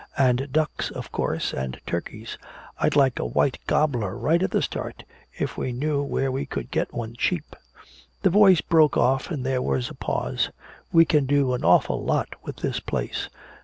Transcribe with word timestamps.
And 0.17 0.51
ducks, 0.51 0.89
of 0.89 1.11
course, 1.11 1.53
and 1.53 1.79
turkeys. 1.85 2.39
I'd 2.79 2.95
like 2.95 3.19
a 3.19 3.23
white 3.27 3.59
gobbler 3.67 4.17
right 4.17 4.41
at 4.41 4.49
the 4.49 4.63
start, 4.63 5.03
if 5.37 5.59
we 5.59 5.71
knew 5.71 6.01
where 6.01 6.31
we 6.31 6.47
could 6.47 6.71
get 6.71 6.91
one 6.91 7.13
cheap." 7.15 7.55
The 8.23 8.31
voice 8.31 8.61
broke 8.61 8.97
off 8.97 9.29
and 9.29 9.45
there 9.45 9.61
was 9.61 9.91
a 9.91 9.93
pause. 9.93 10.49
"We 10.91 11.05
can 11.05 11.27
do 11.27 11.53
an 11.53 11.63
awful 11.63 12.03
lot 12.03 12.29
with 12.43 12.55
this 12.65 12.79
place." 12.79 13.29